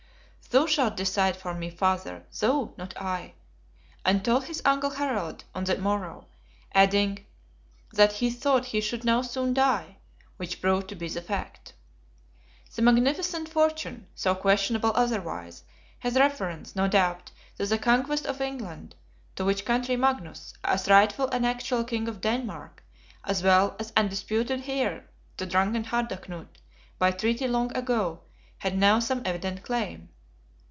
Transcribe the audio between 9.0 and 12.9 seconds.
now soon die; which proved to be the fact. The